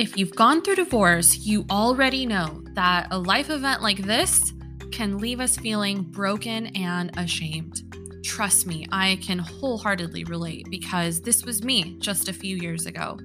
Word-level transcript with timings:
If 0.00 0.16
you've 0.16 0.34
gone 0.34 0.62
through 0.62 0.76
divorce, 0.76 1.40
you 1.40 1.66
already 1.70 2.24
know 2.24 2.62
that 2.72 3.08
a 3.10 3.18
life 3.18 3.50
event 3.50 3.82
like 3.82 3.98
this 3.98 4.54
can 4.90 5.18
leave 5.18 5.40
us 5.40 5.58
feeling 5.58 6.04
broken 6.04 6.68
and 6.68 7.10
ashamed. 7.18 7.82
Trust 8.24 8.66
me, 8.66 8.86
I 8.90 9.18
can 9.20 9.38
wholeheartedly 9.38 10.24
relate 10.24 10.68
because 10.70 11.20
this 11.20 11.44
was 11.44 11.62
me 11.62 11.98
just 11.98 12.30
a 12.30 12.32
few 12.32 12.56
years 12.56 12.86
ago. 12.86 13.18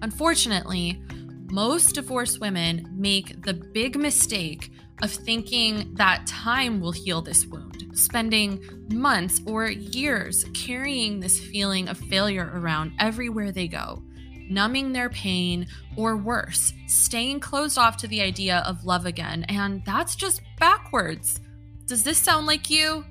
Unfortunately, 0.00 1.02
most 1.50 1.96
divorced 1.96 2.40
women 2.40 2.88
make 2.96 3.42
the 3.42 3.52
big 3.52 3.94
mistake 3.98 4.72
of 5.02 5.10
thinking 5.10 5.92
that 5.96 6.26
time 6.26 6.80
will 6.80 6.92
heal 6.92 7.20
this 7.20 7.44
wound, 7.44 7.90
spending 7.92 8.64
months 8.90 9.42
or 9.44 9.66
years 9.66 10.46
carrying 10.54 11.20
this 11.20 11.38
feeling 11.38 11.90
of 11.90 11.98
failure 11.98 12.50
around 12.54 12.92
everywhere 13.00 13.52
they 13.52 13.68
go 13.68 14.02
numbing 14.48 14.92
their 14.92 15.08
pain, 15.10 15.66
or 15.96 16.16
worse, 16.16 16.72
staying 16.86 17.40
closed 17.40 17.78
off 17.78 17.96
to 17.98 18.08
the 18.08 18.20
idea 18.20 18.62
of 18.66 18.84
love 18.84 19.06
again. 19.06 19.44
And 19.48 19.84
that's 19.84 20.16
just 20.16 20.42
backwards. 20.58 21.40
Does 21.86 22.02
this 22.02 22.18
sound 22.18 22.46
like 22.46 22.70
you? 22.70 23.04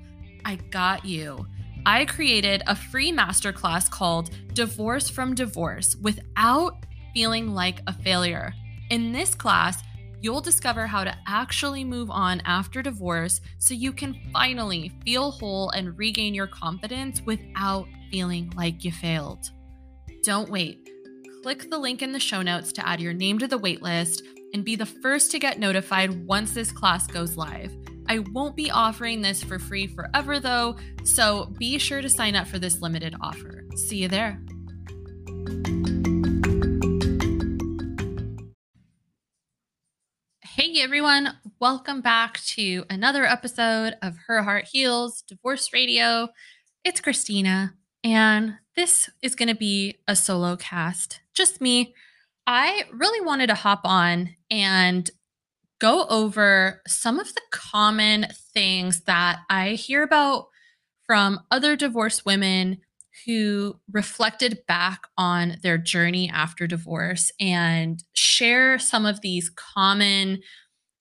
I 0.44 0.56
got 0.56 1.04
you. 1.04 1.46
I 1.84 2.04
created 2.04 2.62
a 2.66 2.74
free 2.74 3.12
masterclass 3.12 3.90
called 3.90 4.30
Divorce 4.54 5.08
from 5.08 5.34
Divorce 5.34 5.96
without 5.96 6.84
feeling 7.14 7.54
like 7.54 7.80
a 7.86 7.92
failure. 7.92 8.52
In 8.90 9.12
this 9.12 9.34
class, 9.34 9.82
you'll 10.20 10.40
discover 10.40 10.86
how 10.86 11.04
to 11.04 11.16
actually 11.26 11.84
move 11.84 12.10
on 12.10 12.40
after 12.44 12.82
divorce 12.82 13.40
so 13.58 13.74
you 13.74 13.92
can 13.92 14.20
finally 14.32 14.92
feel 15.04 15.30
whole 15.30 15.70
and 15.70 15.96
regain 15.98 16.34
your 16.34 16.46
confidence 16.46 17.22
without 17.22 17.86
feeling 18.10 18.52
like 18.56 18.84
you 18.84 18.92
failed. 18.92 19.50
Don't 20.24 20.50
wait 20.50 20.90
click 21.46 21.70
the 21.70 21.78
link 21.78 22.02
in 22.02 22.10
the 22.10 22.18
show 22.18 22.42
notes 22.42 22.72
to 22.72 22.84
add 22.88 23.00
your 23.00 23.12
name 23.12 23.38
to 23.38 23.46
the 23.46 23.56
waitlist 23.56 24.20
and 24.52 24.64
be 24.64 24.74
the 24.74 24.84
first 24.84 25.30
to 25.30 25.38
get 25.38 25.60
notified 25.60 26.26
once 26.26 26.50
this 26.50 26.72
class 26.72 27.06
goes 27.06 27.36
live. 27.36 27.72
I 28.08 28.18
won't 28.32 28.56
be 28.56 28.68
offering 28.68 29.22
this 29.22 29.44
for 29.44 29.60
free 29.60 29.86
forever 29.86 30.40
though, 30.40 30.74
so 31.04 31.54
be 31.56 31.78
sure 31.78 32.02
to 32.02 32.10
sign 32.10 32.34
up 32.34 32.48
for 32.48 32.58
this 32.58 32.82
limited 32.82 33.14
offer. 33.20 33.64
See 33.76 33.98
you 33.98 34.08
there. 34.08 34.40
Hey 40.42 40.80
everyone, 40.80 41.36
welcome 41.60 42.00
back 42.00 42.40
to 42.56 42.84
another 42.90 43.24
episode 43.24 43.94
of 44.02 44.16
Her 44.26 44.42
Heart 44.42 44.64
Heals 44.72 45.22
Divorce 45.22 45.72
Radio. 45.72 46.26
It's 46.82 47.00
Christina, 47.00 47.74
and 48.06 48.54
this 48.76 49.10
is 49.20 49.34
going 49.34 49.48
to 49.48 49.56
be 49.56 49.98
a 50.06 50.14
solo 50.14 50.54
cast, 50.54 51.20
just 51.34 51.60
me. 51.60 51.92
I 52.46 52.84
really 52.92 53.20
wanted 53.20 53.48
to 53.48 53.54
hop 53.54 53.80
on 53.82 54.36
and 54.48 55.10
go 55.80 56.06
over 56.08 56.82
some 56.86 57.18
of 57.18 57.34
the 57.34 57.40
common 57.50 58.28
things 58.54 59.00
that 59.02 59.40
I 59.50 59.70
hear 59.70 60.04
about 60.04 60.46
from 61.04 61.40
other 61.50 61.74
divorced 61.74 62.24
women 62.24 62.78
who 63.26 63.80
reflected 63.90 64.60
back 64.68 65.02
on 65.18 65.56
their 65.64 65.76
journey 65.76 66.30
after 66.32 66.68
divorce 66.68 67.32
and 67.40 68.04
share 68.12 68.78
some 68.78 69.04
of 69.04 69.20
these 69.20 69.50
common 69.50 70.42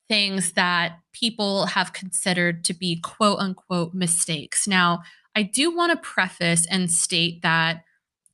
things 0.10 0.54
that 0.54 0.98
people 1.14 1.68
have 1.68 1.94
considered 1.94 2.64
to 2.64 2.74
be 2.74 3.00
quote 3.00 3.38
unquote 3.38 3.94
mistakes. 3.94 4.68
Now, 4.68 5.04
I 5.36 5.44
do 5.44 5.76
want 5.76 5.92
to 5.92 5.98
preface 5.98 6.66
and 6.66 6.92
state 6.92 7.42
that 7.42 7.84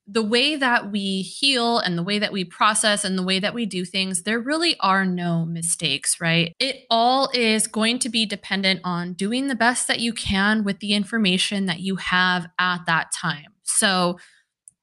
the 0.07 0.23
way 0.23 0.55
that 0.55 0.91
we 0.91 1.21
heal 1.21 1.79
and 1.79 1.97
the 1.97 2.03
way 2.03 2.19
that 2.19 2.33
we 2.33 2.43
process 2.43 3.05
and 3.05 3.17
the 3.17 3.23
way 3.23 3.39
that 3.39 3.53
we 3.53 3.65
do 3.65 3.85
things, 3.85 4.23
there 4.23 4.39
really 4.39 4.75
are 4.79 5.05
no 5.05 5.45
mistakes, 5.45 6.19
right? 6.19 6.53
It 6.59 6.85
all 6.89 7.29
is 7.33 7.67
going 7.67 7.99
to 7.99 8.09
be 8.09 8.25
dependent 8.25 8.81
on 8.83 9.13
doing 9.13 9.47
the 9.47 9.55
best 9.55 9.87
that 9.87 9.99
you 9.99 10.11
can 10.11 10.63
with 10.63 10.79
the 10.79 10.93
information 10.93 11.65
that 11.67 11.79
you 11.79 11.95
have 11.95 12.47
at 12.59 12.85
that 12.87 13.11
time. 13.13 13.53
So, 13.63 14.19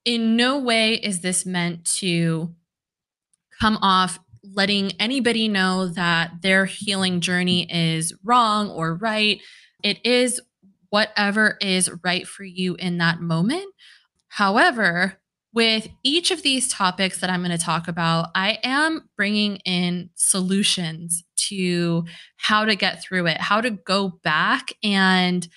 in 0.05 0.37
no 0.37 0.59
way 0.59 0.95
is 0.95 1.21
this 1.21 1.45
meant 1.45 1.85
to 1.97 2.55
come 3.61 3.77
off 3.83 4.19
letting 4.43 4.93
anybody 5.01 5.49
know 5.49 5.89
that 5.89 6.41
their 6.41 6.65
healing 6.65 7.21
journey 7.21 7.71
is 7.71 8.15
wrong 8.25 8.71
or 8.71 8.95
right. 8.95 9.41
It 9.83 10.05
is 10.07 10.41
whatever 10.91 11.57
is 11.61 11.91
right 12.03 12.27
for 12.27 12.45
you 12.45 12.75
in 12.77 12.99
that 12.99 13.21
moment. 13.21 13.67
However, 14.29 15.19
with 15.53 15.89
each 16.03 16.31
of 16.31 16.43
these 16.43 16.69
topics 16.69 17.21
that 17.21 17.31
I'm 17.31 17.43
going 17.43 17.57
to 17.57 17.63
talk 17.63 17.89
about, 17.89 18.29
I 18.35 18.59
am 18.63 19.09
bringing 19.17 19.57
in 19.65 20.11
solutions 20.15 21.25
to 21.49 22.05
how 22.37 22.65
to 22.65 22.77
get 22.77 23.03
through 23.03 23.27
it, 23.27 23.41
how 23.41 23.61
to 23.61 23.71
go 23.71 24.21
back 24.23 24.69
and 24.83 25.49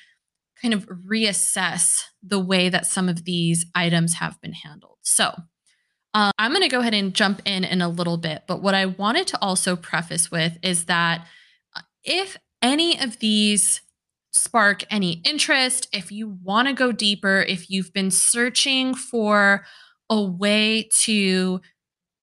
kind 0.61 0.73
of 0.73 0.87
reassess 0.87 2.03
the 2.23 2.39
way 2.39 2.69
that 2.69 2.85
some 2.85 3.09
of 3.09 3.25
these 3.25 3.65
items 3.75 4.15
have 4.15 4.39
been 4.41 4.53
handled. 4.53 4.97
So, 5.01 5.33
uh, 6.13 6.31
I'm 6.37 6.51
going 6.51 6.61
to 6.61 6.67
go 6.67 6.81
ahead 6.81 6.93
and 6.93 7.13
jump 7.13 7.41
in 7.45 7.63
in 7.63 7.81
a 7.81 7.87
little 7.87 8.17
bit. 8.17 8.43
But 8.47 8.61
what 8.61 8.75
I 8.75 8.85
wanted 8.85 9.27
to 9.27 9.41
also 9.41 9.75
preface 9.75 10.29
with 10.29 10.57
is 10.61 10.85
that 10.85 11.25
uh, 11.75 11.81
if 12.03 12.37
any 12.61 12.99
of 12.99 13.19
these 13.19 13.81
spark 14.31 14.83
any 14.89 15.21
interest, 15.25 15.87
if 15.93 16.11
you 16.11 16.37
want 16.43 16.67
to 16.67 16.73
go 16.73 16.91
deeper, 16.91 17.41
if 17.47 17.69
you've 17.69 17.93
been 17.93 18.11
searching 18.11 18.95
for 18.95 19.65
a 20.09 20.21
way 20.21 20.89
to 21.01 21.61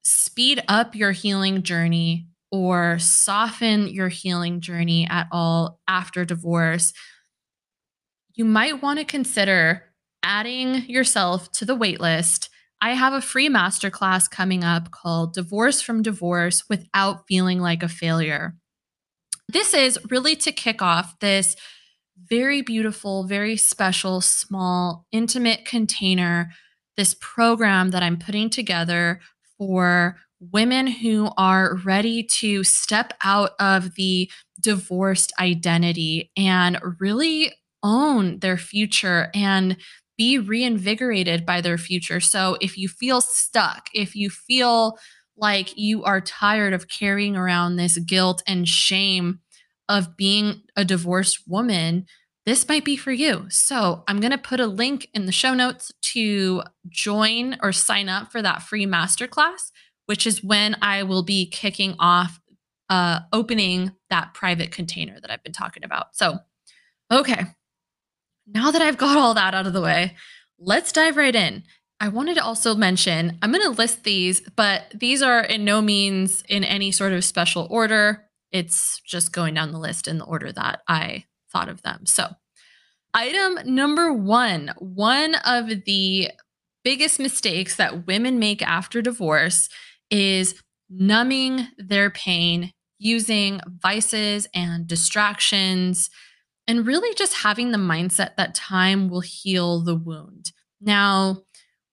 speed 0.02 0.62
up 0.68 0.94
your 0.94 1.12
healing 1.12 1.62
journey 1.62 2.26
or 2.50 2.98
soften 2.98 3.88
your 3.88 4.08
healing 4.08 4.60
journey 4.60 5.06
at 5.08 5.28
all 5.30 5.80
after 5.86 6.24
divorce, 6.24 6.92
you 8.34 8.44
might 8.44 8.82
want 8.82 8.98
to 8.98 9.04
consider 9.04 9.82
adding 10.22 10.86
yourself 10.88 11.50
to 11.52 11.64
the 11.64 11.76
waitlist. 11.76 12.48
I 12.80 12.90
have 12.90 13.12
a 13.12 13.20
free 13.20 13.48
masterclass 13.48 14.30
coming 14.30 14.64
up 14.64 14.92
called 14.92 15.34
Divorce 15.34 15.82
from 15.82 16.02
Divorce 16.02 16.64
Without 16.68 17.24
Feeling 17.26 17.60
Like 17.60 17.82
a 17.82 17.88
Failure. 17.88 18.54
This 19.48 19.74
is 19.74 19.98
really 20.10 20.36
to 20.36 20.52
kick 20.52 20.80
off 20.80 21.18
this 21.18 21.56
very 22.26 22.62
beautiful, 22.62 23.24
very 23.24 23.56
special, 23.56 24.20
small, 24.20 25.06
intimate 25.12 25.64
container, 25.64 26.50
this 26.96 27.14
program 27.20 27.90
that 27.90 28.02
I'm 28.02 28.18
putting 28.18 28.50
together 28.50 29.20
for 29.56 30.16
women 30.40 30.86
who 30.86 31.30
are 31.36 31.76
ready 31.84 32.22
to 32.22 32.62
step 32.64 33.12
out 33.24 33.52
of 33.58 33.94
the 33.94 34.30
divorced 34.60 35.32
identity 35.40 36.30
and 36.36 36.78
really 37.00 37.52
own 37.82 38.38
their 38.40 38.56
future 38.56 39.30
and 39.34 39.76
be 40.16 40.38
reinvigorated 40.38 41.46
by 41.46 41.60
their 41.60 41.78
future. 41.78 42.20
So 42.20 42.56
if 42.60 42.76
you 42.76 42.88
feel 42.88 43.20
stuck, 43.20 43.88
if 43.94 44.16
you 44.16 44.30
feel 44.30 44.98
like 45.36 45.76
you 45.76 46.02
are 46.02 46.20
tired 46.20 46.72
of 46.72 46.88
carrying 46.88 47.36
around 47.36 47.76
this 47.76 47.98
guilt 47.98 48.42
and 48.46 48.66
shame 48.66 49.38
of 49.88 50.16
being 50.16 50.62
a 50.76 50.84
divorced 50.84 51.40
woman, 51.46 52.06
this 52.46 52.66
might 52.68 52.84
be 52.84 52.96
for 52.96 53.12
you. 53.12 53.46
So 53.50 54.04
I'm 54.08 54.20
going 54.20 54.30
to 54.30 54.38
put 54.38 54.60
a 54.60 54.66
link 54.66 55.08
in 55.12 55.26
the 55.26 55.32
show 55.32 55.54
notes 55.54 55.92
to 56.14 56.62
join 56.88 57.58
or 57.62 57.72
sign 57.72 58.08
up 58.08 58.32
for 58.32 58.40
that 58.42 58.62
free 58.62 58.86
masterclass, 58.86 59.70
which 60.06 60.26
is 60.26 60.42
when 60.42 60.76
I 60.80 61.02
will 61.02 61.22
be 61.22 61.48
kicking 61.48 61.94
off 61.98 62.40
uh, 62.88 63.20
opening 63.32 63.92
that 64.08 64.32
private 64.34 64.70
container 64.70 65.20
that 65.20 65.30
I've 65.30 65.42
been 65.42 65.52
talking 65.52 65.84
about. 65.84 66.16
So, 66.16 66.38
okay, 67.10 67.46
now 68.46 68.70
that 68.70 68.80
I've 68.82 68.96
got 68.96 69.18
all 69.18 69.34
that 69.34 69.54
out 69.54 69.66
of 69.66 69.72
the 69.72 69.82
way, 69.82 70.16
let's 70.58 70.92
dive 70.92 71.16
right 71.16 71.34
in. 71.34 71.64
I 72.00 72.08
wanted 72.08 72.34
to 72.34 72.44
also 72.44 72.74
mention 72.74 73.38
I'm 73.42 73.52
going 73.52 73.64
to 73.64 73.70
list 73.70 74.04
these, 74.04 74.40
but 74.56 74.84
these 74.94 75.20
are 75.20 75.40
in 75.40 75.64
no 75.64 75.82
means 75.82 76.42
in 76.48 76.64
any 76.64 76.92
sort 76.92 77.12
of 77.12 77.24
special 77.24 77.66
order. 77.70 78.27
It's 78.52 79.00
just 79.06 79.32
going 79.32 79.54
down 79.54 79.72
the 79.72 79.78
list 79.78 80.08
in 80.08 80.18
the 80.18 80.24
order 80.24 80.52
that 80.52 80.82
I 80.88 81.24
thought 81.50 81.68
of 81.68 81.82
them. 81.82 82.06
So, 82.06 82.28
item 83.14 83.58
number 83.64 84.12
one 84.12 84.72
one 84.78 85.34
of 85.46 85.68
the 85.84 86.30
biggest 86.84 87.18
mistakes 87.18 87.76
that 87.76 88.06
women 88.06 88.38
make 88.38 88.62
after 88.62 89.02
divorce 89.02 89.68
is 90.10 90.54
numbing 90.88 91.68
their 91.76 92.10
pain 92.10 92.72
using 92.98 93.60
vices 93.82 94.48
and 94.54 94.86
distractions 94.86 96.10
and 96.66 96.86
really 96.86 97.14
just 97.14 97.34
having 97.34 97.70
the 97.72 97.78
mindset 97.78 98.36
that 98.36 98.54
time 98.54 99.08
will 99.08 99.20
heal 99.20 99.80
the 99.80 99.94
wound. 99.94 100.52
Now, 100.80 101.42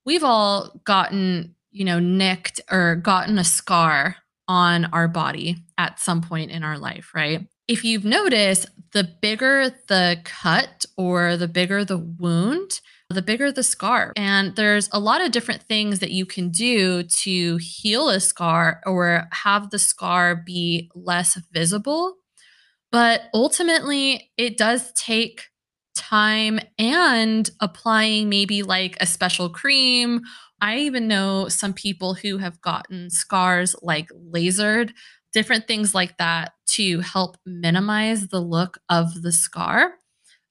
we've 0.05 0.23
all 0.23 0.81
gotten, 0.83 1.55
you 1.71 1.85
know, 1.85 1.99
nicked 1.99 2.59
or 2.69 2.95
gotten 2.95 3.37
a 3.37 3.43
scar 3.43 4.17
on 4.47 4.86
our 4.86 5.07
body 5.07 5.57
at 5.77 6.00
some 6.00 6.21
point 6.21 6.51
in 6.51 6.63
our 6.63 6.77
life, 6.77 7.12
right? 7.13 7.47
If 7.68 7.83
you've 7.83 8.06
noticed, 8.06 8.68
the 8.94 9.03
bigger 9.03 9.71
the 9.88 10.21
cut 10.24 10.86
or 10.97 11.36
the 11.36 11.47
bigger 11.47 11.83
the 11.83 11.97
wound, 11.97 12.80
the 13.09 13.21
bigger 13.21 13.51
the 13.51 13.63
scar. 13.63 14.13
And 14.15 14.56
there's 14.56 14.89
a 14.92 15.00
lot 15.00 15.21
of 15.21 15.31
different 15.31 15.63
things 15.63 16.00
that 16.00 16.12
you 16.12 16.25
can 16.25 16.50
do 16.50 17.03
to 17.03 17.57
heal 17.57 18.09
a 18.09 18.19
scar 18.19 18.81
or 18.86 19.27
have 19.31 19.69
the 19.69 19.80
scar 19.80 20.36
be 20.36 20.89
less 20.95 21.36
visible. 21.51 22.15
But 22.91 23.24
ultimately, 23.33 24.31
it 24.38 24.57
does 24.57 24.91
take 24.94 25.50
time 25.95 26.59
and 26.77 27.50
applying 27.59 28.30
maybe 28.30 28.63
like 28.63 28.98
a 29.01 29.06
special 29.06 29.50
cream. 29.50 30.21
I 30.61 30.79
even 30.79 31.07
know 31.07 31.49
some 31.49 31.73
people 31.73 32.13
who 32.13 32.37
have 32.37 32.61
gotten 32.61 33.09
scars 33.09 33.75
like 33.81 34.09
lasered, 34.09 34.91
different 35.33 35.67
things 35.67 35.93
like 35.93 36.17
that 36.17 36.53
to 36.67 37.01
help 37.01 37.37
minimize 37.45 38.27
the 38.27 38.39
look 38.39 38.77
of 38.89 39.21
the 39.21 39.31
scar. 39.31 39.95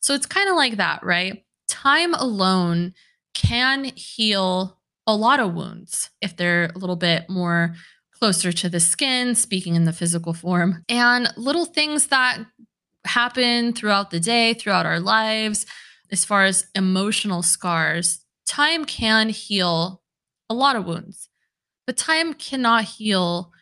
So 0.01 0.15
it's 0.15 0.27
kind 0.27 0.49
of 0.51 0.57
like 0.57 0.77
that, 0.77 1.03
right? 1.03 1.45
time 1.69 2.15
alone 2.15 2.95
can 3.35 3.85
heal 3.85 4.79
a 5.07 5.15
lot 5.15 5.41
of 5.41 5.55
wounds 5.55 6.11
if 6.21 6.37
they're 6.37 6.71
a 6.75 6.79
little 6.79 6.97
bit 6.97 7.29
more 7.29 7.75
closer 8.13 8.53
to 8.53 8.69
the 8.69 8.81
skin, 8.81 9.35
speaking 9.35 9.75
in 9.75 9.85
the 9.85 9.93
physical 9.93 10.33
form, 10.33 10.83
and 10.89 11.33
little 11.37 11.65
things 11.65 12.07
that 12.07 12.39
happen 13.05 13.73
throughout 13.73 14.11
the 14.11 14.21
day, 14.21 14.55
throughout 14.55 14.87
our 14.87 15.01
lives, 15.01 15.67
as 16.11 16.25
far 16.25 16.45
as 16.45 16.67
emotional 16.75 17.43
scars. 17.43 18.24
Time 18.47 18.85
can 18.85 19.29
heal 19.29 20.03
a 20.49 20.55
lot 20.55 20.77
of 20.77 20.87
wounds, 20.87 21.29
but 21.87 21.97
time 21.97 22.35
cannot 22.35 22.85
heal 22.85 23.53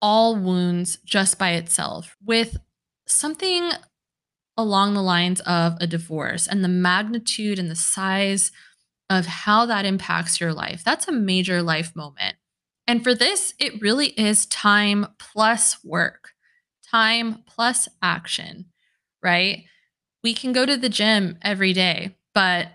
all 0.00 0.36
wounds 0.36 0.98
just 1.04 1.38
by 1.38 1.52
itself. 1.52 2.16
With 2.24 2.58
something 3.06 3.70
along 4.56 4.94
the 4.94 5.02
lines 5.02 5.40
of 5.40 5.76
a 5.80 5.86
divorce 5.86 6.46
and 6.46 6.62
the 6.62 6.68
magnitude 6.68 7.58
and 7.58 7.70
the 7.70 7.76
size 7.76 8.52
of 9.08 9.26
how 9.26 9.66
that 9.66 9.84
impacts 9.84 10.40
your 10.40 10.52
life. 10.52 10.82
That's 10.84 11.08
a 11.08 11.12
major 11.12 11.62
life 11.62 11.94
moment. 11.96 12.36
And 12.86 13.02
for 13.02 13.14
this, 13.14 13.54
it 13.58 13.80
really 13.80 14.08
is 14.08 14.46
time 14.46 15.06
plus 15.18 15.82
work, 15.84 16.30
time 16.90 17.42
plus 17.46 17.88
action, 18.02 18.66
right? 19.22 19.64
We 20.22 20.34
can 20.34 20.52
go 20.52 20.66
to 20.66 20.76
the 20.76 20.88
gym 20.88 21.38
every 21.42 21.72
day, 21.72 22.16
but 22.34 22.68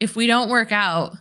if 0.00 0.16
we 0.16 0.26
don't 0.26 0.50
work 0.50 0.72
out, 0.72 1.16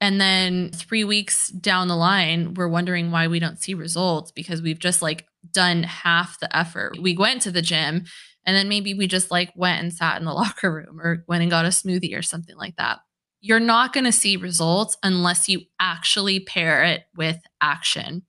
and 0.00 0.20
then 0.20 0.70
three 0.70 1.04
weeks 1.04 1.48
down 1.48 1.88
the 1.88 1.96
line, 1.96 2.54
we're 2.54 2.68
wondering 2.68 3.10
why 3.10 3.26
we 3.26 3.40
don't 3.40 3.60
see 3.60 3.74
results 3.74 4.30
because 4.30 4.62
we've 4.62 4.78
just 4.78 5.02
like 5.02 5.26
done 5.52 5.82
half 5.82 6.38
the 6.38 6.54
effort. 6.56 6.96
We 7.00 7.16
went 7.16 7.42
to 7.42 7.50
the 7.50 7.62
gym 7.62 8.04
and 8.46 8.56
then 8.56 8.68
maybe 8.68 8.94
we 8.94 9.06
just 9.06 9.30
like 9.30 9.52
went 9.56 9.82
and 9.82 9.92
sat 9.92 10.18
in 10.18 10.24
the 10.24 10.32
locker 10.34 10.72
room 10.72 11.00
or 11.00 11.24
went 11.26 11.42
and 11.42 11.50
got 11.50 11.64
a 11.64 11.68
smoothie 11.68 12.16
or 12.16 12.22
something 12.22 12.56
like 12.56 12.76
that. 12.76 13.00
You're 13.40 13.60
not 13.60 13.92
going 13.92 14.04
to 14.04 14.12
see 14.12 14.36
results 14.36 14.96
unless 15.02 15.48
you 15.48 15.62
actually 15.80 16.40
pair 16.40 16.82
it 16.84 17.02
with 17.16 17.40
action. 17.60 18.22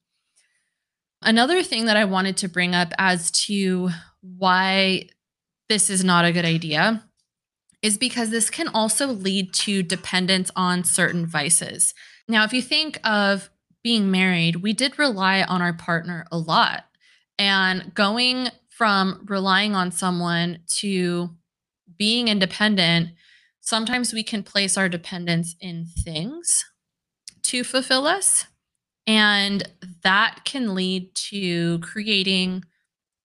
Another 1.22 1.64
thing 1.64 1.86
that 1.86 1.98
I 1.98 2.06
wanted 2.06 2.38
to 2.38 2.48
bring 2.48 2.74
up 2.74 2.94
as 2.98 3.30
to 3.32 3.90
why 4.22 5.10
this 5.68 5.90
is 5.90 6.04
not 6.04 6.26
a 6.26 6.32
good 6.32 6.46
idea 6.46 7.04
is 7.82 7.98
because 7.98 8.30
this 8.30 8.50
can 8.50 8.68
also 8.68 9.08
lead 9.08 9.54
to 9.54 9.84
dependence 9.84 10.52
on 10.56 10.84
certain 10.84 11.26
vices. 11.26 11.94
Now, 12.28 12.44
if 12.44 12.54
you 12.54 12.62
think 12.62 13.00
of 13.04 13.50
being 13.84 14.12
married, 14.12 14.58
we 14.58 14.74
did 14.74 15.00
rely 15.00 15.44
on 15.44 15.62
our 15.62 15.74
partner 15.74 16.26
a 16.32 16.38
lot. 16.38 16.86
And 17.38 17.94
going 17.94 18.50
from 18.70 19.26
relying 19.28 19.76
on 19.76 19.92
someone 19.92 20.60
to 20.68 21.30
being 21.98 22.28
independent, 22.28 23.10
sometimes 23.62 24.14
we 24.14 24.24
can 24.24 24.44
place 24.44 24.78
our 24.78 24.90
dependence 24.90 25.56
in 25.62 25.86
things 25.86 26.66
to 27.44 27.64
fulfill 27.64 28.06
us. 28.06 28.46
And 29.08 29.64
that 30.04 30.42
can 30.44 30.76
lead 30.76 31.16
to 31.16 31.80
creating 31.80 32.66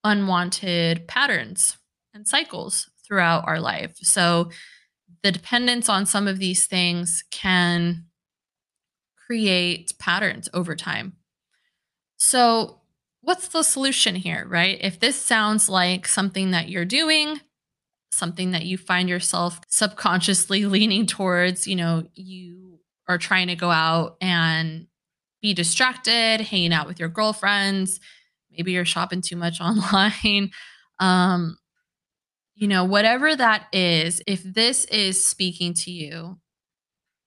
unwanted 0.02 1.08
patterns 1.08 1.76
and 2.12 2.26
cycles 2.26 2.88
throughout 3.06 3.44
our 3.46 3.60
life. 3.60 3.96
So, 3.98 4.50
the 5.22 5.32
dependence 5.32 5.88
on 5.88 6.04
some 6.04 6.28
of 6.28 6.38
these 6.38 6.66
things 6.66 7.24
can 7.30 8.04
create 9.26 9.92
patterns 9.98 10.48
over 10.52 10.76
time. 10.76 11.14
So, 12.16 12.80
what's 13.22 13.48
the 13.48 13.62
solution 13.62 14.14
here, 14.14 14.46
right? 14.48 14.78
If 14.80 15.00
this 15.00 15.16
sounds 15.16 15.68
like 15.68 16.06
something 16.06 16.50
that 16.50 16.68
you're 16.68 16.84
doing, 16.84 17.40
something 18.12 18.52
that 18.52 18.64
you 18.64 18.78
find 18.78 19.08
yourself 19.08 19.60
subconsciously 19.68 20.64
leaning 20.66 21.06
towards, 21.06 21.66
you 21.66 21.76
know, 21.76 22.04
you 22.14 22.78
are 23.08 23.18
trying 23.18 23.48
to 23.48 23.56
go 23.56 23.70
out 23.70 24.16
and 24.20 24.86
be 25.42 25.52
distracted, 25.52 26.40
hanging 26.40 26.72
out 26.72 26.86
with 26.86 26.98
your 26.98 27.08
girlfriends, 27.08 28.00
maybe 28.50 28.72
you're 28.72 28.84
shopping 28.84 29.20
too 29.20 29.36
much 29.36 29.60
online. 29.60 30.50
Um, 31.00 31.58
you 32.54 32.68
know, 32.68 32.84
whatever 32.84 33.34
that 33.34 33.66
is, 33.72 34.22
if 34.26 34.42
this 34.42 34.84
is 34.86 35.26
speaking 35.26 35.74
to 35.74 35.90
you, 35.90 36.38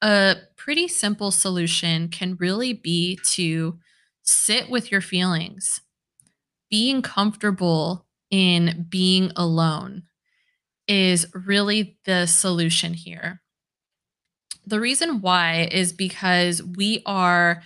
a 0.01 0.35
pretty 0.56 0.88
simple 0.88 1.31
solution 1.31 2.09
can 2.09 2.35
really 2.40 2.73
be 2.73 3.19
to 3.31 3.80
sit 4.23 4.69
with 4.69 4.92
your 4.92 5.02
feelings 5.02 5.81
being 6.69 7.02
comfortable 7.02 8.06
in 8.30 8.85
being 8.90 9.31
alone 9.35 10.04
is 10.87 11.28
really 11.33 11.97
the 12.06 12.25
solution 12.25 12.94
here. 12.94 13.42
The 14.66 14.80
reason 14.80 15.21
why 15.21 15.69
is 15.71 15.94
because 15.94 16.61
we 16.61 17.02
are 17.06 17.63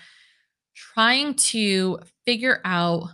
trying 0.75 1.33
to 1.36 2.00
figure 2.25 2.62
out 2.63 3.09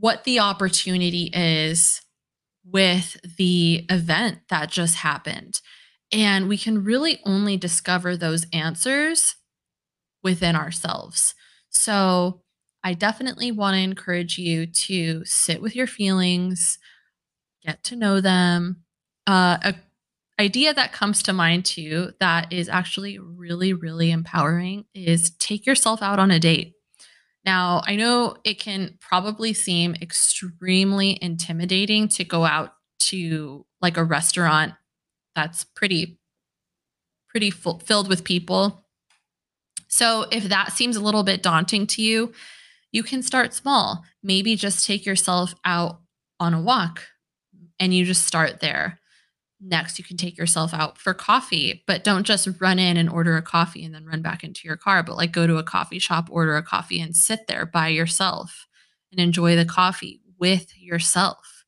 what 0.00 0.24
the 0.24 0.40
opportunity 0.40 1.30
is 1.32 2.00
with 2.70 3.16
the 3.36 3.86
event 3.90 4.40
that 4.50 4.70
just 4.70 4.96
happened. 4.96 5.60
And 6.12 6.48
we 6.48 6.56
can 6.58 6.84
really 6.84 7.20
only 7.24 7.56
discover 7.56 8.16
those 8.16 8.46
answers 8.52 9.36
within 10.22 10.56
ourselves. 10.56 11.34
So, 11.70 12.42
I 12.84 12.94
definitely 12.94 13.50
want 13.50 13.74
to 13.74 13.80
encourage 13.80 14.38
you 14.38 14.66
to 14.66 15.24
sit 15.24 15.60
with 15.60 15.74
your 15.74 15.88
feelings, 15.88 16.78
get 17.64 17.82
to 17.84 17.96
know 17.96 18.20
them. 18.20 18.84
Uh, 19.26 19.58
a 19.62 19.74
idea 20.40 20.72
that 20.72 20.92
comes 20.92 21.22
to 21.24 21.32
mind 21.32 21.64
too 21.64 22.12
that 22.20 22.52
is 22.52 22.68
actually 22.68 23.18
really 23.18 23.72
really 23.72 24.10
empowering 24.12 24.84
is 24.94 25.30
take 25.38 25.66
yourself 25.66 26.02
out 26.02 26.18
on 26.20 26.30
a 26.30 26.38
date. 26.38 26.74
Now, 27.48 27.80
I 27.86 27.96
know 27.96 28.36
it 28.44 28.58
can 28.60 28.98
probably 29.00 29.54
seem 29.54 29.94
extremely 30.02 31.18
intimidating 31.22 32.06
to 32.08 32.22
go 32.22 32.44
out 32.44 32.74
to 33.04 33.64
like 33.80 33.96
a 33.96 34.04
restaurant 34.04 34.74
that's 35.34 35.64
pretty 35.64 36.20
pretty 37.30 37.48
full, 37.50 37.78
filled 37.78 38.06
with 38.06 38.22
people. 38.22 38.84
So, 39.88 40.26
if 40.30 40.44
that 40.50 40.72
seems 40.72 40.94
a 40.94 41.00
little 41.00 41.22
bit 41.22 41.42
daunting 41.42 41.86
to 41.86 42.02
you, 42.02 42.34
you 42.92 43.02
can 43.02 43.22
start 43.22 43.54
small. 43.54 44.04
Maybe 44.22 44.54
just 44.54 44.84
take 44.84 45.06
yourself 45.06 45.54
out 45.64 46.02
on 46.38 46.52
a 46.52 46.60
walk 46.60 47.06
and 47.80 47.94
you 47.94 48.04
just 48.04 48.26
start 48.26 48.60
there. 48.60 49.00
Next, 49.60 49.98
you 49.98 50.04
can 50.04 50.16
take 50.16 50.38
yourself 50.38 50.72
out 50.72 50.98
for 50.98 51.12
coffee, 51.14 51.82
but 51.86 52.04
don't 52.04 52.24
just 52.24 52.48
run 52.60 52.78
in 52.78 52.96
and 52.96 53.10
order 53.10 53.36
a 53.36 53.42
coffee 53.42 53.84
and 53.84 53.92
then 53.92 54.04
run 54.04 54.22
back 54.22 54.44
into 54.44 54.68
your 54.68 54.76
car, 54.76 55.02
but 55.02 55.16
like 55.16 55.32
go 55.32 55.46
to 55.46 55.56
a 55.56 55.64
coffee 55.64 55.98
shop, 55.98 56.28
order 56.30 56.56
a 56.56 56.62
coffee, 56.62 57.00
and 57.00 57.16
sit 57.16 57.48
there 57.48 57.66
by 57.66 57.88
yourself 57.88 58.68
and 59.10 59.20
enjoy 59.20 59.56
the 59.56 59.64
coffee 59.64 60.20
with 60.38 60.72
yourself. 60.78 61.64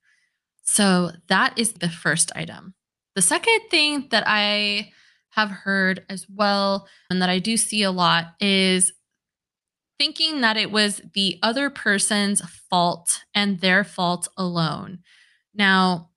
So, 0.62 1.10
that 1.26 1.58
is 1.58 1.72
the 1.72 1.88
first 1.88 2.30
item. 2.36 2.74
The 3.16 3.22
second 3.22 3.60
thing 3.70 4.06
that 4.10 4.22
I 4.24 4.92
have 5.30 5.50
heard 5.50 6.04
as 6.08 6.26
well, 6.28 6.86
and 7.10 7.20
that 7.22 7.30
I 7.30 7.40
do 7.40 7.56
see 7.56 7.82
a 7.82 7.90
lot 7.90 8.34
is 8.40 8.92
thinking 9.98 10.42
that 10.42 10.56
it 10.56 10.70
was 10.70 11.02
the 11.14 11.38
other 11.42 11.70
person's 11.70 12.40
fault 12.70 13.24
and 13.34 13.60
their 13.60 13.84
fault 13.84 14.28
alone. 14.36 15.00
Now, 15.54 16.09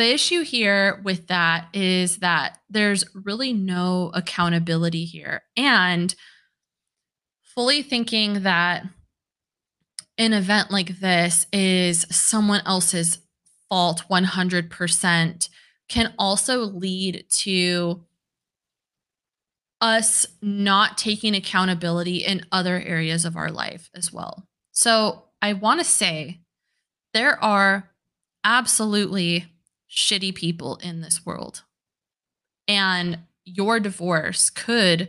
the 0.00 0.12
issue 0.12 0.42
here 0.42 1.00
with 1.04 1.26
that 1.28 1.68
is 1.72 2.18
that 2.18 2.58
there's 2.68 3.04
really 3.14 3.52
no 3.52 4.10
accountability 4.14 5.04
here. 5.04 5.42
And 5.56 6.14
fully 7.42 7.82
thinking 7.82 8.42
that 8.42 8.84
an 10.18 10.32
event 10.32 10.70
like 10.70 11.00
this 11.00 11.46
is 11.52 12.06
someone 12.10 12.62
else's 12.66 13.18
fault 13.68 14.04
100% 14.10 15.48
can 15.88 16.14
also 16.18 16.60
lead 16.62 17.24
to 17.28 18.04
us 19.80 20.26
not 20.42 20.98
taking 20.98 21.34
accountability 21.34 22.18
in 22.18 22.46
other 22.52 22.80
areas 22.80 23.24
of 23.24 23.36
our 23.36 23.50
life 23.50 23.90
as 23.94 24.12
well. 24.12 24.46
So 24.72 25.24
I 25.42 25.54
want 25.54 25.80
to 25.80 25.84
say 25.84 26.40
there 27.14 27.42
are 27.42 27.90
absolutely 28.44 29.46
shitty 30.00 30.34
people 30.34 30.76
in 30.76 31.00
this 31.00 31.24
world. 31.24 31.62
And 32.66 33.20
your 33.44 33.80
divorce 33.80 34.50
could 34.50 35.08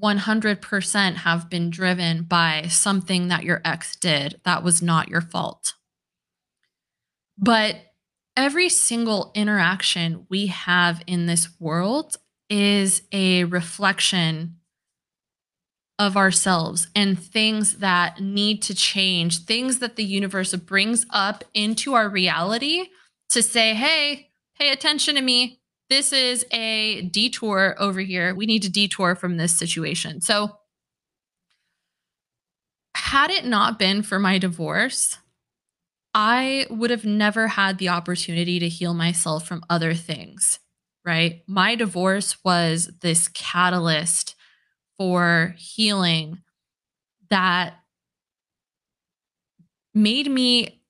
100% 0.00 1.14
have 1.16 1.50
been 1.50 1.70
driven 1.70 2.22
by 2.22 2.66
something 2.68 3.28
that 3.28 3.44
your 3.44 3.60
ex 3.64 3.96
did 3.96 4.40
that 4.44 4.62
was 4.62 4.82
not 4.82 5.08
your 5.08 5.20
fault. 5.20 5.74
But 7.38 7.76
every 8.36 8.68
single 8.68 9.32
interaction 9.34 10.26
we 10.30 10.46
have 10.46 11.02
in 11.06 11.26
this 11.26 11.48
world 11.60 12.16
is 12.48 13.02
a 13.12 13.44
reflection 13.44 14.56
of 15.98 16.16
ourselves 16.16 16.88
and 16.96 17.18
things 17.18 17.78
that 17.78 18.20
need 18.20 18.62
to 18.62 18.74
change, 18.74 19.44
things 19.44 19.78
that 19.78 19.96
the 19.96 20.04
universe 20.04 20.54
brings 20.56 21.06
up 21.10 21.44
into 21.54 21.94
our 21.94 22.08
reality 22.08 22.86
to 23.32 23.42
say, 23.42 23.74
hey, 23.74 24.30
pay 24.58 24.70
attention 24.70 25.14
to 25.16 25.22
me. 25.22 25.60
This 25.90 26.12
is 26.12 26.46
a 26.52 27.02
detour 27.02 27.76
over 27.78 28.00
here. 28.00 28.34
We 28.34 28.46
need 28.46 28.62
to 28.62 28.70
detour 28.70 29.14
from 29.14 29.36
this 29.36 29.56
situation. 29.56 30.20
So, 30.20 30.56
had 32.94 33.30
it 33.30 33.44
not 33.44 33.78
been 33.78 34.02
for 34.02 34.18
my 34.18 34.38
divorce, 34.38 35.18
I 36.14 36.66
would 36.70 36.90
have 36.90 37.04
never 37.04 37.48
had 37.48 37.78
the 37.78 37.90
opportunity 37.90 38.58
to 38.58 38.68
heal 38.68 38.94
myself 38.94 39.46
from 39.46 39.64
other 39.68 39.94
things 39.94 40.58
right? 41.04 41.42
My 41.46 41.74
divorce 41.74 42.36
was 42.44 42.90
this 43.00 43.28
catalyst 43.28 44.34
for 44.96 45.54
healing 45.58 46.42
that 47.30 47.74
made 49.94 50.30
me 50.30 50.81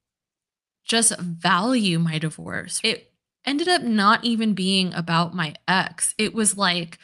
just 0.85 1.19
value 1.19 1.99
my 1.99 2.19
divorce. 2.19 2.81
It 2.83 3.13
ended 3.45 3.69
up 3.69 3.83
not 3.83 4.25
even 4.25 4.55
being 4.55 4.93
about 4.95 5.35
my 5.35 5.55
ex. 5.67 6.15
It 6.19 6.35
was 6.35 6.57
like, 6.57 6.99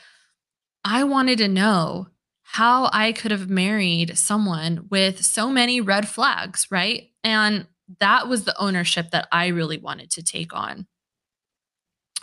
I 0.85 1.05
wanted 1.05 1.39
to 1.39 1.49
know 1.49 2.09
how 2.43 2.89
I 2.93 3.13
could 3.13 3.31
have 3.31 3.51
married 3.51 4.17
someone 4.17 4.87
with 4.91 5.25
so 5.25 5.51
many 5.51 5.81
red 5.81 6.09
flags, 6.09 6.67
right? 6.71 7.11
And 7.23 7.67
that 8.01 8.29
was 8.29 8.45
the 8.45 8.59
ownership 8.59 9.11
that 9.11 9.29
I 9.31 9.49
really 9.49 9.79
wanted 9.79 10.11
to 10.13 10.23
take 10.23 10.55
on 10.55 10.87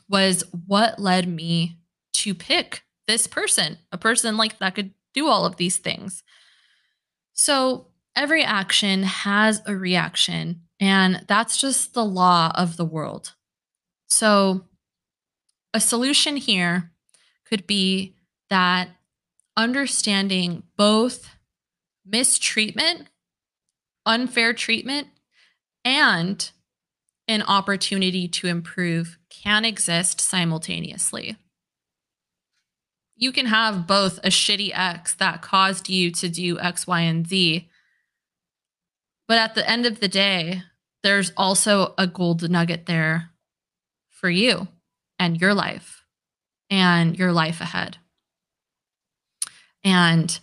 was 0.10 0.44
what 0.68 1.00
led 1.00 1.28
me 1.28 1.78
to 2.14 2.34
pick 2.34 2.84
this 3.08 3.28
person, 3.28 3.78
a 3.92 3.98
person 3.98 4.38
like 4.38 4.60
that 4.60 4.76
could 4.76 4.94
do 5.14 5.28
all 5.28 5.46
of 5.46 5.58
these 5.58 5.78
things. 5.78 6.24
So 7.34 7.88
every 8.16 8.44
action 8.44 9.04
has 9.04 9.62
a 9.66 9.76
reaction, 9.76 10.62
and 10.80 11.24
that's 11.28 11.58
just 11.58 11.94
the 11.94 12.06
law 12.06 12.52
of 12.56 12.78
the 12.78 12.86
world. 12.86 13.34
So 14.08 14.66
a 15.74 15.80
solution 15.80 16.38
here 16.38 16.92
could 17.46 17.68
be 17.68 18.16
that 18.50 18.90
understanding 19.58 20.64
both 20.78 21.36
mistreatment, 22.06 23.08
unfair 24.06 24.54
treatment, 24.54 25.08
and 25.84 26.52
an 27.28 27.42
opportunity 27.44 28.28
to 28.28 28.48
improve 28.48 29.18
can 29.30 29.66
exist 29.66 30.22
simultaneously. 30.22 31.38
You 33.16 33.32
can 33.32 33.46
have 33.48 33.88
both 33.88 34.18
a 34.20 34.30
shitty 34.30 34.72
ex 34.74 35.14
that 35.16 35.42
caused 35.42 35.90
you 35.90 36.12
to 36.12 36.30
do 36.30 36.60
X, 36.60 36.86
Y, 36.86 37.00
and 37.02 37.26
Z. 37.28 37.70
But 39.28 39.38
at 39.38 39.56
the 39.56 39.68
end 39.70 39.86
of 39.86 40.00
the 40.00 40.08
day, 40.08 40.62
there's 41.04 41.32
also 41.38 41.94
a 41.98 42.08
gold 42.08 42.50
nugget 42.50 42.86
there 42.86 43.32
for 44.10 44.30
you 44.30 44.68
and 45.20 45.40
your 45.40 45.54
life 45.54 46.04
and 46.70 47.18
your 47.18 47.32
life 47.32 47.62
ahead. 47.62 47.98
And 49.84 50.40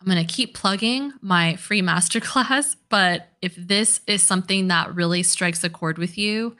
I'm 0.00 0.06
going 0.06 0.26
to 0.26 0.32
keep 0.32 0.54
plugging 0.54 1.12
my 1.20 1.56
free 1.56 1.82
masterclass, 1.82 2.76
but 2.88 3.28
if 3.42 3.54
this 3.56 4.00
is 4.06 4.22
something 4.22 4.68
that 4.68 4.94
really 4.94 5.22
strikes 5.22 5.64
a 5.64 5.70
chord 5.70 5.98
with 5.98 6.16
you, 6.16 6.56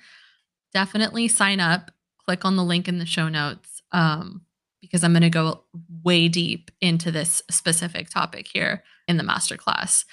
definitely 0.73 1.29
sign 1.29 1.61
up. 1.61 1.91
Click 2.25 2.45
on 2.45 2.57
the 2.57 2.65
link 2.65 2.87
in 2.87 2.99
the 2.99 3.07
show 3.07 3.29
notes 3.29 3.83
um, 3.93 4.43
because 4.81 5.03
I'm 5.03 5.13
going 5.13 5.23
to 5.23 5.31
go 5.31 5.65
way 6.03 6.29
deep 6.29 6.71
into 6.81 7.11
this 7.11 7.43
specific 7.51 8.09
topic 8.09 8.47
here 8.47 8.85
in 9.09 9.17
the 9.17 9.25
masterclass. 9.25 10.05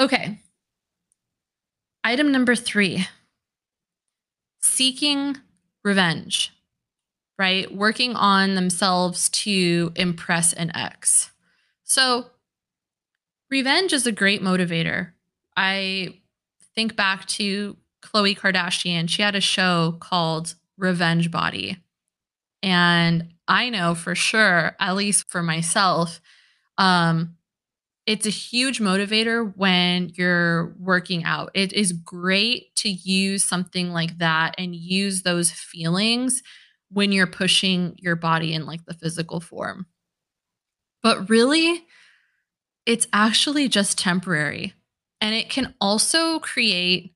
Okay. 0.00 0.38
Item 2.04 2.30
number 2.32 2.54
three 2.54 3.06
seeking 4.60 5.36
revenge, 5.84 6.52
right? 7.38 7.74
Working 7.74 8.14
on 8.14 8.54
themselves 8.54 9.28
to 9.30 9.92
impress 9.96 10.52
an 10.52 10.74
ex. 10.76 11.30
So, 11.84 12.26
revenge 13.50 13.92
is 13.92 14.06
a 14.06 14.12
great 14.12 14.42
motivator. 14.42 15.12
I 15.56 16.20
think 16.74 16.94
back 16.96 17.26
to 17.26 17.76
Khloe 18.02 18.38
Kardashian. 18.38 19.08
She 19.08 19.22
had 19.22 19.34
a 19.34 19.40
show 19.40 19.96
called 20.00 20.54
Revenge 20.76 21.30
Body. 21.30 21.78
And 22.62 23.34
I 23.48 23.70
know 23.70 23.94
for 23.94 24.14
sure, 24.14 24.76
at 24.78 24.96
least 24.96 25.28
for 25.28 25.42
myself, 25.42 26.20
um, 26.76 27.37
it's 28.08 28.24
a 28.24 28.30
huge 28.30 28.80
motivator 28.80 29.52
when 29.54 30.10
you're 30.14 30.74
working 30.80 31.24
out. 31.24 31.50
It 31.52 31.74
is 31.74 31.92
great 31.92 32.74
to 32.76 32.88
use 32.88 33.44
something 33.44 33.90
like 33.90 34.16
that 34.16 34.54
and 34.56 34.74
use 34.74 35.22
those 35.22 35.50
feelings 35.50 36.42
when 36.90 37.12
you're 37.12 37.26
pushing 37.26 37.96
your 37.98 38.16
body 38.16 38.54
in 38.54 38.64
like 38.64 38.86
the 38.86 38.94
physical 38.94 39.40
form. 39.40 39.84
But 41.02 41.28
really, 41.28 41.84
it's 42.86 43.06
actually 43.12 43.68
just 43.68 43.98
temporary. 43.98 44.72
And 45.20 45.34
it 45.34 45.50
can 45.50 45.74
also 45.78 46.38
create 46.38 47.12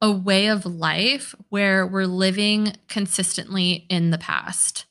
a 0.00 0.10
way 0.10 0.46
of 0.46 0.64
life 0.64 1.34
where 1.50 1.86
we're 1.86 2.06
living 2.06 2.72
consistently 2.88 3.84
in 3.90 4.12
the 4.12 4.18
past. 4.18 4.86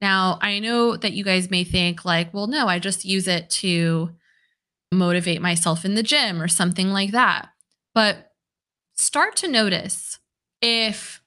Now, 0.00 0.38
I 0.40 0.58
know 0.60 0.96
that 0.96 1.12
you 1.12 1.24
guys 1.24 1.50
may 1.50 1.64
think, 1.64 2.04
like, 2.04 2.32
well, 2.32 2.46
no, 2.46 2.68
I 2.68 2.78
just 2.78 3.04
use 3.04 3.26
it 3.26 3.50
to 3.50 4.10
motivate 4.92 5.42
myself 5.42 5.84
in 5.84 5.94
the 5.94 6.02
gym 6.02 6.40
or 6.40 6.48
something 6.48 6.90
like 6.90 7.12
that. 7.12 7.50
But 7.94 8.32
start 8.96 9.36
to 9.36 9.48
notice 9.48 10.18
if 10.60 11.20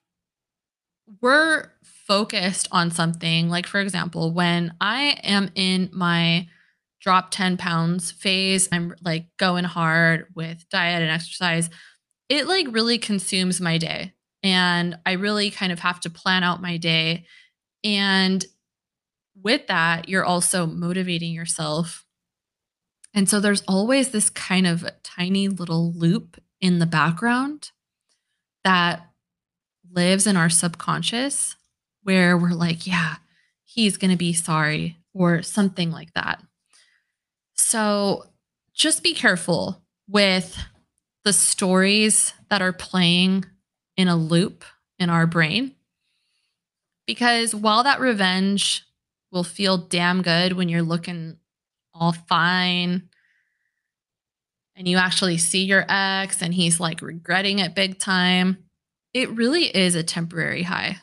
we're 1.21 1.71
focused 1.83 2.67
on 2.71 2.91
something, 2.91 3.49
like 3.49 3.67
for 3.67 3.79
example, 3.79 4.31
when 4.31 4.73
I 4.79 5.19
am 5.23 5.49
in 5.55 5.89
my 5.91 6.47
drop 7.01 7.31
10 7.31 7.57
pounds 7.57 8.11
phase, 8.11 8.69
I'm 8.71 8.95
like 9.03 9.25
going 9.37 9.63
hard 9.63 10.27
with 10.35 10.67
diet 10.69 11.01
and 11.01 11.11
exercise, 11.11 11.69
it 12.29 12.47
like 12.47 12.67
really 12.69 12.97
consumes 12.97 13.59
my 13.59 13.77
day. 13.77 14.13
And 14.43 14.97
I 15.05 15.13
really 15.13 15.51
kind 15.51 15.71
of 15.71 15.79
have 15.79 15.99
to 16.01 16.09
plan 16.09 16.43
out 16.43 16.61
my 16.61 16.77
day. 16.77 17.25
And 17.83 18.43
with 19.43 19.67
that, 19.67 20.09
you're 20.09 20.25
also 20.25 20.65
motivating 20.65 21.33
yourself. 21.33 22.05
And 23.13 23.29
so 23.29 23.39
there's 23.39 23.63
always 23.67 24.09
this 24.09 24.29
kind 24.29 24.67
of 24.67 24.87
tiny 25.03 25.47
little 25.47 25.91
loop 25.93 26.41
in 26.61 26.79
the 26.79 26.85
background 26.85 27.71
that 28.63 29.07
lives 29.91 30.27
in 30.27 30.37
our 30.37 30.49
subconscious 30.49 31.55
where 32.03 32.37
we're 32.37 32.51
like, 32.51 32.87
yeah, 32.87 33.15
he's 33.63 33.97
going 33.97 34.11
to 34.11 34.17
be 34.17 34.33
sorry 34.33 34.97
or 35.13 35.41
something 35.41 35.91
like 35.91 36.13
that. 36.13 36.41
So 37.55 38.25
just 38.73 39.03
be 39.03 39.13
careful 39.13 39.83
with 40.07 40.57
the 41.23 41.33
stories 41.33 42.33
that 42.49 42.61
are 42.61 42.73
playing 42.73 43.45
in 43.97 44.07
a 44.07 44.15
loop 44.15 44.63
in 44.99 45.09
our 45.09 45.27
brain 45.27 45.75
Because 47.05 47.53
while 47.53 47.83
that 47.83 47.99
revenge 47.99 48.85
will 49.31 49.43
feel 49.43 49.77
damn 49.77 50.21
good 50.21 50.53
when 50.53 50.69
you're 50.69 50.81
looking 50.81 51.37
all 51.93 52.11
fine 52.11 53.09
and 54.75 54.87
you 54.87 54.97
actually 54.97 55.37
see 55.37 55.63
your 55.63 55.85
ex 55.87 56.41
and 56.41 56.53
he's 56.53 56.79
like 56.79 57.01
regretting 57.01 57.59
it 57.59 57.75
big 57.75 57.99
time, 57.99 58.57
it 59.13 59.29
really 59.29 59.65
is 59.65 59.95
a 59.95 60.03
temporary 60.03 60.63
high. 60.63 60.97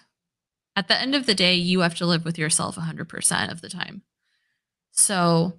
At 0.74 0.88
the 0.88 1.00
end 1.00 1.14
of 1.14 1.26
the 1.26 1.34
day, 1.34 1.54
you 1.54 1.80
have 1.80 1.94
to 1.96 2.06
live 2.06 2.24
with 2.24 2.38
yourself 2.38 2.76
100% 2.76 3.52
of 3.52 3.60
the 3.60 3.68
time. 3.68 4.02
So 4.92 5.54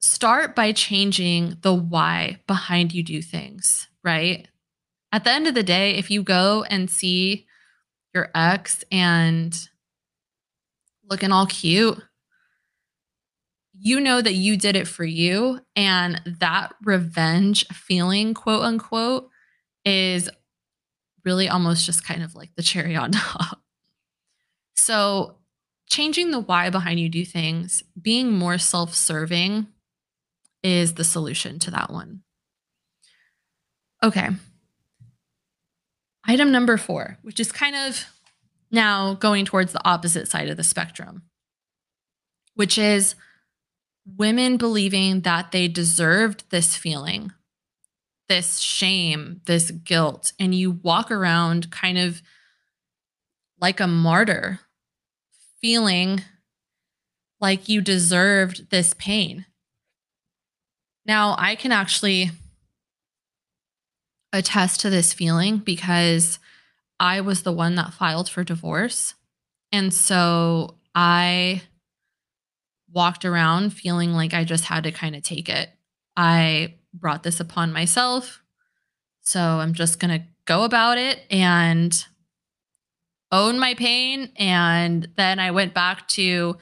start 0.00 0.54
by 0.54 0.72
changing 0.72 1.58
the 1.62 1.74
why 1.74 2.40
behind 2.46 2.92
you 2.92 3.02
do 3.02 3.20
things, 3.20 3.88
right? 4.02 4.48
At 5.12 5.24
the 5.24 5.30
end 5.30 5.46
of 5.46 5.54
the 5.54 5.62
day, 5.62 5.92
if 5.92 6.10
you 6.10 6.22
go 6.22 6.64
and 6.64 6.90
see 6.90 7.46
your 8.14 8.30
ex 8.34 8.84
and 8.90 9.68
looking 11.08 11.32
all 11.32 11.46
cute, 11.46 12.00
you 13.78 14.00
know 14.00 14.20
that 14.20 14.34
you 14.34 14.56
did 14.56 14.76
it 14.76 14.88
for 14.88 15.04
you. 15.04 15.60
And 15.74 16.20
that 16.40 16.74
revenge 16.82 17.66
feeling, 17.68 18.34
quote 18.34 18.62
unquote, 18.62 19.28
is 19.84 20.30
really 21.24 21.48
almost 21.48 21.84
just 21.84 22.04
kind 22.04 22.22
of 22.22 22.34
like 22.34 22.50
the 22.56 22.62
cherry 22.62 22.96
on 22.96 23.10
top. 23.12 23.60
So, 24.74 25.36
changing 25.88 26.30
the 26.30 26.40
why 26.40 26.70
behind 26.70 27.00
you 27.00 27.08
do 27.08 27.24
things, 27.24 27.82
being 28.00 28.32
more 28.32 28.58
self 28.58 28.94
serving 28.94 29.66
is 30.62 30.94
the 30.94 31.04
solution 31.04 31.58
to 31.60 31.70
that 31.70 31.90
one. 31.90 32.22
Okay. 34.02 34.28
Item 36.24 36.50
number 36.50 36.76
four, 36.76 37.18
which 37.22 37.38
is 37.38 37.52
kind 37.52 37.76
of 37.76 38.04
now 38.70 39.14
going 39.14 39.44
towards 39.44 39.72
the 39.72 39.88
opposite 39.88 40.28
side 40.28 40.48
of 40.48 40.56
the 40.56 40.64
spectrum, 40.64 41.22
which 42.54 42.78
is 42.78 43.14
women 44.16 44.56
believing 44.56 45.22
that 45.22 45.52
they 45.52 45.68
deserved 45.68 46.44
this 46.50 46.76
feeling, 46.76 47.32
this 48.28 48.58
shame, 48.58 49.40
this 49.46 49.70
guilt, 49.70 50.32
and 50.38 50.54
you 50.54 50.70
walk 50.70 51.10
around 51.10 51.70
kind 51.70 51.98
of 51.98 52.22
like 53.60 53.80
a 53.80 53.86
martyr, 53.86 54.60
feeling 55.60 56.22
like 57.40 57.68
you 57.68 57.80
deserved 57.80 58.70
this 58.70 58.94
pain. 58.98 59.46
Now, 61.04 61.36
I 61.38 61.54
can 61.54 61.72
actually 61.72 62.30
attest 64.32 64.80
to 64.80 64.90
this 64.90 65.12
feeling 65.12 65.58
because 65.58 66.38
I 66.98 67.20
was 67.20 67.42
the 67.42 67.52
one 67.52 67.74
that 67.74 67.92
filed 67.92 68.28
for 68.28 68.44
divorce. 68.44 69.14
And 69.72 69.92
so 69.92 70.76
I 70.94 71.62
walked 72.92 73.24
around 73.24 73.70
feeling 73.70 74.12
like 74.12 74.32
I 74.32 74.44
just 74.44 74.64
had 74.64 74.84
to 74.84 74.92
kind 74.92 75.14
of 75.14 75.22
take 75.22 75.48
it. 75.48 75.68
I 76.16 76.74
brought 76.94 77.22
this 77.22 77.40
upon 77.40 77.72
myself. 77.72 78.42
So 79.20 79.40
I'm 79.40 79.74
just 79.74 79.98
going 79.98 80.18
to 80.18 80.26
go 80.46 80.62
about 80.62 80.98
it 80.98 81.20
and 81.30 82.04
own 83.32 83.58
my 83.58 83.74
pain. 83.74 84.32
And 84.36 85.08
then 85.16 85.38
I 85.38 85.50
went 85.50 85.74
back 85.74 86.08
to, 86.08 86.56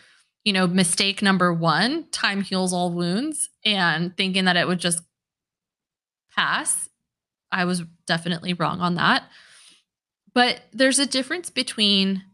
you 0.45 0.53
know, 0.53 0.67
mistake 0.67 1.23
number 1.23 1.53
one 1.53 2.09
time 2.11 2.41
heals 2.41 2.73
all 2.73 2.91
wounds 2.91 3.51
and 3.65 4.17
thinking 4.17 4.47
that 4.47 4.57
it 4.57 4.67
would 4.67 4.81
just 4.81 5.03
pass. 6.35 6.89
I 7.53 7.65
was 7.65 7.83
definitely 8.07 8.55
wrong 8.55 8.81
on 8.81 8.97
that. 8.97 9.25
But 10.35 10.63
there's 10.73 10.99
a 10.99 11.07
difference 11.07 11.49
between 11.51 12.25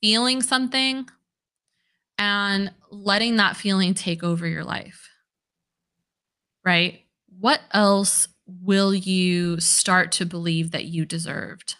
feeling 0.00 0.42
something 0.42 1.08
and 2.18 2.72
letting 2.90 3.36
that 3.36 3.56
feeling 3.56 3.94
take 3.94 4.22
over 4.22 4.46
your 4.46 4.64
life. 4.64 5.08
Right? 6.64 7.00
What 7.40 7.60
else 7.72 8.28
will 8.46 8.94
you 8.94 9.58
start 9.58 10.12
to 10.12 10.26
believe 10.26 10.70
that 10.70 10.84
you 10.84 11.04
deserved? 11.04 11.76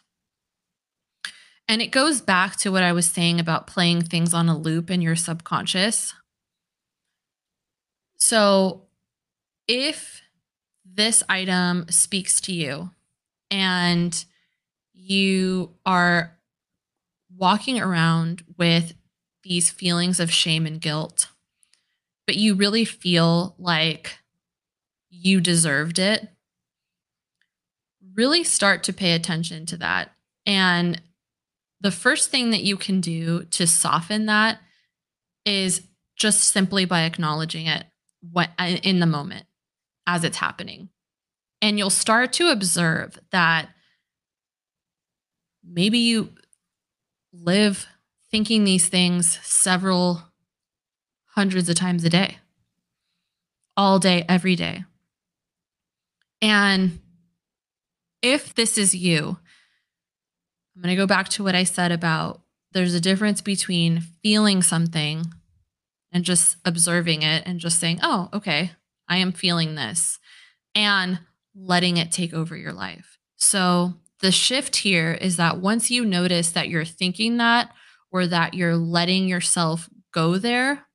And 1.68 1.81
it 1.81 1.92
goes 1.92 2.20
back 2.20 2.57
to 2.57 2.72
what 2.72 2.83
I 2.83 2.92
was 2.92 3.07
saying 3.07 3.38
about 3.38 3.68
playing 3.68 4.03
things 4.03 4.35
on 4.35 4.48
a 4.48 4.59
loop 4.59 4.90
in 4.90 5.01
your 5.01 5.16
subconscious. 5.16 6.12
So, 8.18 8.83
if 9.68 10.22
this 10.85 11.22
item 11.29 11.87
speaks 11.88 12.40
to 12.42 12.53
you 12.53 12.90
and 13.51 14.25
you 15.03 15.75
are 15.85 16.38
walking 17.37 17.81
around 17.81 18.45
with 18.57 18.95
these 19.43 19.71
feelings 19.71 20.21
of 20.21 20.31
shame 20.31 20.65
and 20.67 20.81
guilt, 20.81 21.29
but 22.27 22.37
you 22.37 22.55
really 22.55 22.85
feel 22.85 23.57
like 23.59 24.19
you 25.11 25.41
deserved 25.41 25.99
it, 25.99 26.29
really 28.15 28.45
start 28.45 28.85
to 28.85 28.93
pay 28.93 29.12
attention 29.12 29.67
to 29.67 29.77
that. 29.79 30.12
And 30.47 31.01
the 31.81 31.91
first 31.91 32.31
thing 32.31 32.51
that 32.51 32.62
you 32.62 32.77
can 32.77 33.01
do 33.01 33.45
to 33.45 33.67
soften 33.67 34.27
that 34.27 34.61
is 35.45 35.83
just 36.17 36.45
simply 36.45 36.85
by 36.85 37.03
acknowledging 37.03 37.67
it 37.67 37.87
in 38.85 39.01
the 39.01 39.07
moment 39.07 39.47
as 40.07 40.23
it's 40.23 40.37
happening. 40.37 40.91
And 41.61 41.79
you'll 41.79 41.91
start 41.91 42.33
to 42.35 42.49
observe 42.49 43.19
that 43.33 43.71
maybe 45.64 45.98
you 45.98 46.31
live 47.33 47.87
thinking 48.31 48.64
these 48.64 48.88
things 48.88 49.38
several 49.42 50.22
hundreds 51.35 51.68
of 51.68 51.77
times 51.77 52.05
a 52.05 52.11
day, 52.11 52.38
all 53.77 53.98
day, 53.98 54.25
every 54.29 54.57
day. 54.57 54.85
And 56.40 57.01
if 58.22 58.55
this 58.55 58.77
is 58.77 58.94
you, 58.94 59.38
I'm 60.75 60.83
going 60.83 60.94
to 60.94 61.01
go 61.01 61.07
back 61.07 61.29
to 61.31 61.44
what 61.44 61.55
I 61.55 61.64
said 61.64 61.92
about 61.92 62.40
there's 62.72 62.94
a 62.94 63.01
difference 63.01 63.40
between 63.40 64.01
feeling 64.22 64.62
something 64.62 65.27
and 66.11 66.25
just 66.25 66.57
observing 66.64 67.22
it 67.22 67.42
and 67.46 67.61
just 67.61 67.79
saying, 67.79 68.01
oh, 68.03 68.29
okay, 68.33 68.72
I 69.09 69.18
am 69.18 69.33
feeling 69.33 69.75
this, 69.75 70.18
and 70.75 71.20
letting 71.55 71.98
it 71.98 72.11
take 72.11 72.33
over 72.33 72.57
your 72.57 72.72
life. 72.72 73.18
So 73.37 73.94
the 74.22 74.32
shift 74.32 74.76
here 74.76 75.12
is 75.12 75.37
that 75.37 75.58
once 75.58 75.90
you 75.90 76.04
notice 76.04 76.52
that 76.52 76.68
you're 76.68 76.85
thinking 76.85 77.38
that 77.38 77.74
or 78.12 78.26
that 78.28 78.54
you're 78.54 78.76
letting 78.76 79.26
yourself 79.26 79.90
go 80.14 80.38
there, 80.38 80.87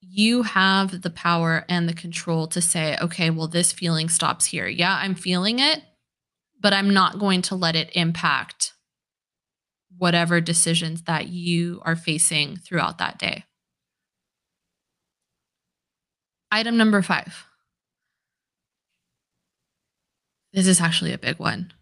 you 0.00 0.42
have 0.42 1.02
the 1.02 1.10
power 1.10 1.64
and 1.68 1.88
the 1.88 1.94
control 1.94 2.48
to 2.48 2.60
say, 2.60 2.98
okay, 3.00 3.30
well, 3.30 3.46
this 3.46 3.72
feeling 3.72 4.08
stops 4.08 4.46
here. 4.46 4.66
Yeah, 4.66 4.98
I'm 5.00 5.14
feeling 5.14 5.60
it, 5.60 5.82
but 6.60 6.72
I'm 6.72 6.92
not 6.92 7.20
going 7.20 7.42
to 7.42 7.54
let 7.54 7.76
it 7.76 7.90
impact 7.94 8.72
whatever 9.98 10.40
decisions 10.40 11.02
that 11.02 11.28
you 11.28 11.80
are 11.84 11.94
facing 11.94 12.56
throughout 12.56 12.98
that 12.98 13.18
day. 13.18 13.44
Item 16.50 16.76
number 16.76 17.02
five 17.02 17.46
this 20.52 20.66
is 20.66 20.80
actually 20.80 21.12
a 21.12 21.18
big 21.18 21.38
one. 21.38 21.72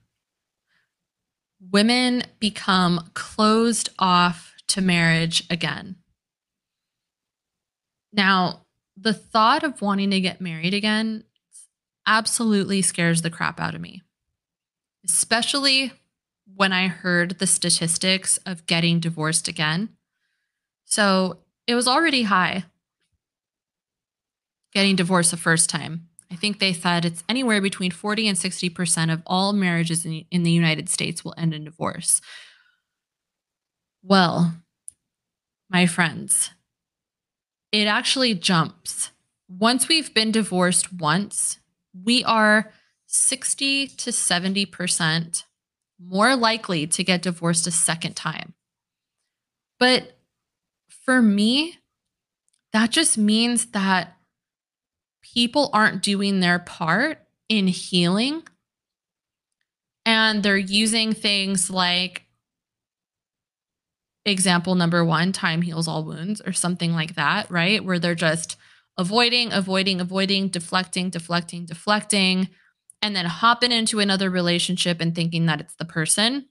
Women 1.61 2.23
become 2.39 3.11
closed 3.15 3.91
off 3.99 4.55
to 4.69 4.81
marriage 4.81 5.45
again. 5.51 5.97
Now, 8.13 8.67
the 8.97 9.13
thought 9.13 9.65
of 9.65 9.81
wanting 9.83 10.11
to 10.11 10.21
get 10.21 10.41
married 10.41 10.75
again 10.75 11.25
absolutely 12.07 12.83
scares 12.83 13.23
the 13.23 13.31
crap 13.31 13.61
out 13.61 13.75
of 13.75 13.81
me, 13.81 14.03
especially 15.05 15.93
when 16.55 16.73
I 16.73 16.89
heard 16.89 17.39
the 17.39 17.47
statistics 17.47 18.39
of 18.39 18.67
getting 18.67 19.01
divorced 19.01 19.49
again. 19.49 19.91
So 20.85 21.39
it 21.67 21.75
was 21.75 21.87
already 21.87 22.23
high 22.25 22.65
getting 24.73 24.97
divorced 24.97 25.31
the 25.31 25.37
first 25.37 25.71
time. 25.71 26.09
I 26.31 26.37
think 26.37 26.59
they 26.59 26.73
said 26.73 27.05
it's 27.05 27.25
anywhere 27.29 27.61
between 27.61 27.91
40 27.91 28.29
and 28.29 28.37
60% 28.37 29.13
of 29.13 29.23
all 29.27 29.53
marriages 29.53 30.05
in, 30.05 30.25
in 30.31 30.43
the 30.43 30.51
United 30.51 30.89
States 30.89 31.25
will 31.25 31.35
end 31.39 31.55
in 31.55 31.65
divorce. 31.65 32.21
Well, 34.03 34.55
my 35.71 35.87
friends, 35.87 36.51
it 37.73 37.87
actually 37.87 38.35
jumps. 38.35 39.11
Once 39.49 39.89
we've 39.89 40.13
been 40.13 40.31
divorced 40.31 40.93
once, 40.93 41.59
we 42.05 42.23
are 42.25 42.73
60 43.07 43.89
to 43.89 44.11
70% 44.11 45.45
more 46.01 46.37
likely 46.37 46.87
to 46.87 47.03
get 47.03 47.23
divorced 47.23 47.67
a 47.67 47.71
second 47.71 48.15
time. 48.15 48.55
But 49.79 50.19
for 51.05 51.23
me, 51.23 51.79
that 52.73 52.91
just 52.91 53.17
means 53.17 53.67
that 53.67 54.18
people 55.35 55.71
aren't 55.73 56.03
doing 56.03 56.41
their 56.41 56.59
part 56.59 57.19
in 57.49 57.67
healing 57.67 58.43
and 60.05 60.43
they're 60.43 60.57
using 60.57 61.13
things 61.13 61.71
like 61.71 62.25
example 64.25 64.75
number 64.75 65.05
one, 65.05 65.33
time 65.33 65.63
heals 65.63 65.89
all 65.89 66.05
wounds, 66.05 66.41
or 66.45 66.53
something 66.53 66.93
like 66.93 67.15
that, 67.15 67.51
right? 67.51 67.85
Where 67.85 67.99
they're 67.99 68.15
just 68.15 68.57
avoiding, 68.97 69.53
avoiding, 69.53 70.01
avoiding, 70.01 70.49
deflecting, 70.49 71.11
deflecting, 71.11 71.67
deflecting, 71.67 72.49
and 73.01 73.15
then 73.15 73.27
hopping 73.27 73.73
into 73.73 74.01
another 74.01 74.31
relationship 74.31 75.01
and 75.01 75.15
thinking 75.15 75.47
that 75.47 75.61
it's 75.61 75.75
the 75.75 75.85
person. 75.85 76.47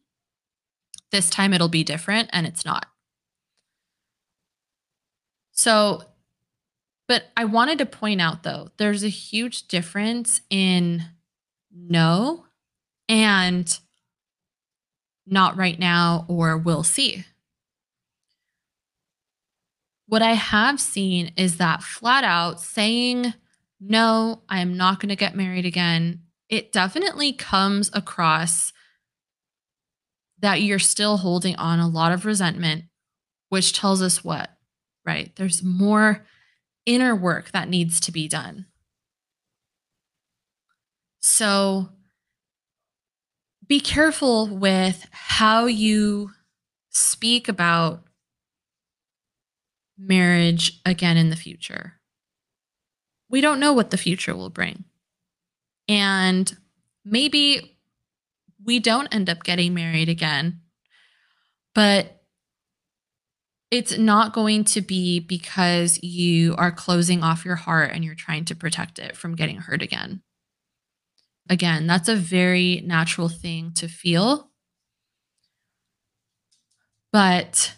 This 1.12 1.30
time 1.30 1.54
it'll 1.54 1.68
be 1.70 1.84
different, 1.84 2.30
and 2.34 2.48
it's 2.48 2.66
not. 2.66 2.88
So, 5.52 6.04
but 7.08 7.26
I 7.36 7.46
wanted 7.46 7.78
to 7.80 7.86
point 7.86 8.22
out 8.22 8.44
though, 8.44 8.70
there's 8.78 9.04
a 9.04 9.10
huge 9.10 9.68
difference 9.68 10.42
in 10.50 11.04
no 11.72 12.46
and 13.10 13.80
not 15.26 15.58
right 15.58 15.78
now 15.78 16.26
or 16.28 16.58
we'll 16.58 16.84
see. 16.84 17.26
What 20.08 20.22
I 20.22 20.34
have 20.34 20.80
seen 20.80 21.32
is 21.36 21.58
that 21.58 21.84
flat 21.84 22.24
out 22.24 22.62
saying, 22.62 23.34
no, 23.80 24.42
I 24.48 24.62
am 24.62 24.78
not 24.78 25.00
going 25.00 25.10
to 25.10 25.16
get 25.16 25.36
married 25.36 25.66
again, 25.66 26.22
it 26.50 26.72
definitely 26.72 27.34
comes 27.34 27.92
across 27.94 28.72
that 30.40 30.62
you're 30.62 30.80
still 30.80 31.18
holding 31.18 31.56
on 31.58 31.80
a 31.80 31.88
lot 31.88 32.12
of 32.12 32.26
resentment, 32.26 32.86
which 33.50 33.74
tells 33.74 34.02
us 34.02 34.24
what, 34.24 34.50
right? 35.06 35.36
There's 35.36 35.64
more 35.64 36.26
inner 36.88 37.16
work 37.16 37.52
that 37.52 37.70
needs 37.70 38.00
to 38.00 38.12
be 38.12 38.28
done. 38.28 38.66
So 41.20 41.90
be 43.68 43.80
careful 43.80 44.48
with 44.48 45.08
how 45.12 45.66
you 45.66 46.32
speak 46.90 47.48
about 47.48 48.04
marriage 49.98 50.80
again 50.86 51.18
in 51.18 51.30
the 51.30 51.36
future. 51.36 51.94
We 53.30 53.42
don't 53.42 53.60
know 53.60 53.74
what 53.74 53.92
the 53.92 53.98
future 53.98 54.36
will 54.36 54.50
bring. 54.50 54.86
And 55.90 56.56
maybe 57.04 57.78
we 58.64 58.80
don't 58.80 59.14
end 59.14 59.30
up 59.30 59.44
getting 59.44 59.74
married 59.74 60.08
again, 60.08 60.62
but 61.76 62.17
it's 63.70 63.98
not 63.98 64.34
going 64.34 64.64
to 64.64 64.82
be 64.82 65.20
because 65.20 66.02
you 66.02 66.56
are 66.58 66.72
closing 66.72 67.24
off 67.24 67.44
your 67.44 67.56
heart 67.56 67.92
and 67.94 68.04
you're 68.04 68.16
trying 68.16 68.46
to 68.46 68.56
protect 68.56 68.98
it 68.98 69.18
from 69.18 69.36
getting 69.36 69.58
hurt 69.58 69.82
again. 69.82 70.22
Again, 71.50 71.88
that's 71.88 72.10
a 72.10 72.16
very 72.16 72.82
natural 72.86 73.30
thing 73.30 73.72
to 73.76 73.88
feel. 73.88 74.52
But 77.12 77.74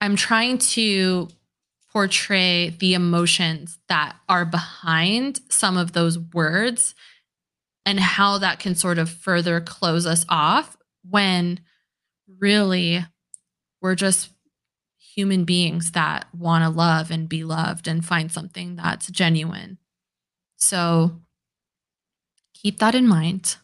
I'm 0.00 0.16
trying 0.16 0.58
to 0.58 1.28
portray 1.92 2.70
the 2.70 2.94
emotions 2.94 3.78
that 3.88 4.16
are 4.28 4.44
behind 4.44 5.40
some 5.48 5.76
of 5.76 5.92
those 5.92 6.18
words 6.18 6.94
and 7.86 8.00
how 8.00 8.38
that 8.38 8.58
can 8.58 8.74
sort 8.74 8.98
of 8.98 9.08
further 9.08 9.60
close 9.60 10.06
us 10.06 10.24
off 10.28 10.76
when 11.08 11.60
really 12.40 13.04
we're 13.80 13.94
just 13.94 14.30
human 15.14 15.44
beings 15.44 15.92
that 15.92 16.26
want 16.36 16.64
to 16.64 16.70
love 16.70 17.10
and 17.10 17.28
be 17.28 17.44
loved 17.44 17.86
and 17.86 18.04
find 18.04 18.32
something 18.32 18.76
that's 18.76 19.10
genuine. 19.10 19.78
So 20.56 21.20
keep 22.54 22.78
that 22.78 22.94
in 22.94 23.06
mind. 23.06 23.56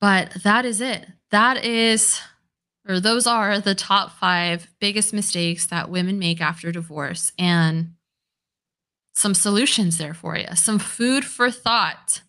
But 0.00 0.42
that 0.42 0.64
is 0.64 0.80
it. 0.80 1.06
That 1.30 1.64
is, 1.64 2.20
or 2.88 2.98
those 2.98 3.26
are 3.26 3.60
the 3.60 3.74
top 3.74 4.18
five 4.18 4.68
biggest 4.80 5.12
mistakes 5.12 5.66
that 5.66 5.88
women 5.88 6.18
make 6.18 6.40
after 6.40 6.72
divorce, 6.72 7.30
and 7.38 7.94
some 9.14 9.34
solutions 9.34 9.98
there 9.98 10.14
for 10.14 10.36
you, 10.36 10.46
some 10.54 10.78
food 10.78 11.24
for 11.24 11.50
thought. 11.50 12.22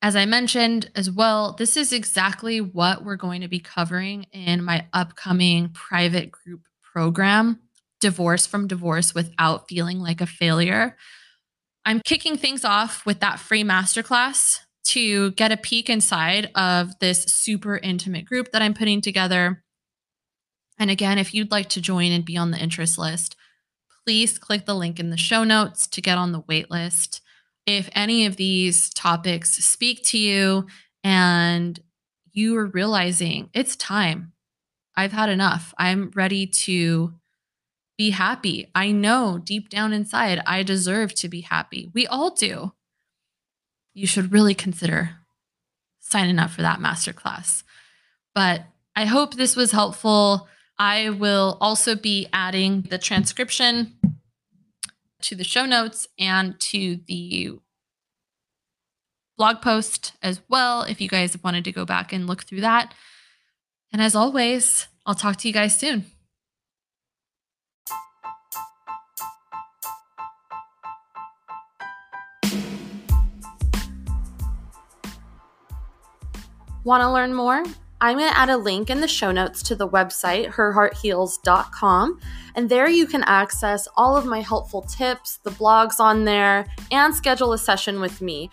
As 0.00 0.14
I 0.14 0.26
mentioned 0.26 0.90
as 0.94 1.10
well, 1.10 1.54
this 1.58 1.76
is 1.76 1.92
exactly 1.92 2.60
what 2.60 3.04
we're 3.04 3.16
going 3.16 3.40
to 3.40 3.48
be 3.48 3.58
covering 3.58 4.26
in 4.32 4.62
my 4.62 4.86
upcoming 4.92 5.70
private 5.70 6.30
group 6.30 6.60
program, 6.92 7.58
Divorce 8.00 8.46
from 8.46 8.68
Divorce 8.68 9.12
Without 9.12 9.68
Feeling 9.68 9.98
Like 9.98 10.20
a 10.20 10.26
Failure. 10.26 10.96
I'm 11.84 12.00
kicking 12.04 12.36
things 12.36 12.64
off 12.64 13.04
with 13.06 13.18
that 13.20 13.40
free 13.40 13.64
masterclass 13.64 14.58
to 14.86 15.32
get 15.32 15.50
a 15.50 15.56
peek 15.56 15.90
inside 15.90 16.50
of 16.54 16.96
this 17.00 17.24
super 17.24 17.76
intimate 17.78 18.24
group 18.24 18.52
that 18.52 18.62
I'm 18.62 18.74
putting 18.74 19.00
together. 19.00 19.64
And 20.78 20.90
again, 20.90 21.18
if 21.18 21.34
you'd 21.34 21.50
like 21.50 21.70
to 21.70 21.80
join 21.80 22.12
and 22.12 22.24
be 22.24 22.36
on 22.36 22.52
the 22.52 22.58
interest 22.58 22.98
list, 22.98 23.34
please 24.04 24.38
click 24.38 24.64
the 24.64 24.76
link 24.76 25.00
in 25.00 25.10
the 25.10 25.16
show 25.16 25.42
notes 25.42 25.88
to 25.88 26.00
get 26.00 26.18
on 26.18 26.30
the 26.30 26.44
wait 26.46 26.70
list. 26.70 27.20
If 27.68 27.90
any 27.94 28.24
of 28.24 28.36
these 28.36 28.88
topics 28.88 29.62
speak 29.62 30.02
to 30.04 30.18
you 30.18 30.68
and 31.04 31.78
you 32.32 32.56
are 32.56 32.64
realizing 32.64 33.50
it's 33.52 33.76
time, 33.76 34.32
I've 34.96 35.12
had 35.12 35.28
enough, 35.28 35.74
I'm 35.76 36.10
ready 36.14 36.46
to 36.46 37.12
be 37.98 38.08
happy. 38.08 38.70
I 38.74 38.90
know 38.90 39.36
deep 39.36 39.68
down 39.68 39.92
inside 39.92 40.40
I 40.46 40.62
deserve 40.62 41.14
to 41.16 41.28
be 41.28 41.42
happy. 41.42 41.90
We 41.92 42.06
all 42.06 42.30
do. 42.30 42.72
You 43.92 44.06
should 44.06 44.32
really 44.32 44.54
consider 44.54 45.16
signing 46.00 46.38
up 46.38 46.48
for 46.48 46.62
that 46.62 46.78
masterclass. 46.78 47.64
But 48.34 48.62
I 48.96 49.04
hope 49.04 49.34
this 49.34 49.56
was 49.56 49.72
helpful. 49.72 50.48
I 50.78 51.10
will 51.10 51.58
also 51.60 51.96
be 51.96 52.28
adding 52.32 52.86
the 52.88 52.96
transcription 52.96 53.92
to 55.22 55.34
the 55.34 55.44
show 55.44 55.66
notes 55.66 56.06
and 56.18 56.58
to 56.60 57.00
the 57.06 57.58
blog 59.36 59.60
post 59.62 60.12
as 60.22 60.40
well 60.48 60.82
if 60.82 61.00
you 61.00 61.08
guys 61.08 61.32
have 61.32 61.44
wanted 61.44 61.64
to 61.64 61.72
go 61.72 61.84
back 61.84 62.12
and 62.12 62.26
look 62.26 62.44
through 62.44 62.60
that. 62.60 62.94
And 63.92 64.02
as 64.02 64.14
always, 64.14 64.88
I'll 65.06 65.14
talk 65.14 65.36
to 65.36 65.48
you 65.48 65.54
guys 65.54 65.76
soon. 65.76 66.06
Want 76.84 77.02
to 77.02 77.10
learn 77.10 77.34
more? 77.34 77.64
I'm 78.00 78.16
going 78.18 78.30
to 78.30 78.38
add 78.38 78.48
a 78.48 78.56
link 78.56 78.90
in 78.90 79.00
the 79.00 79.08
show 79.08 79.32
notes 79.32 79.62
to 79.64 79.74
the 79.74 79.88
website, 79.88 80.52
herheartheals.com. 80.52 82.20
And 82.54 82.68
there 82.68 82.88
you 82.88 83.06
can 83.06 83.24
access 83.24 83.88
all 83.96 84.16
of 84.16 84.24
my 84.24 84.40
helpful 84.40 84.82
tips, 84.82 85.38
the 85.38 85.50
blogs 85.50 85.98
on 85.98 86.24
there, 86.24 86.66
and 86.92 87.14
schedule 87.14 87.52
a 87.52 87.58
session 87.58 88.00
with 88.00 88.20
me. 88.20 88.50